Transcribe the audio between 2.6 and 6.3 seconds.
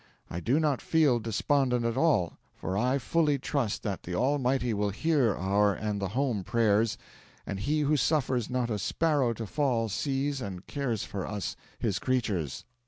I fully trust that the Almighty will hear our and the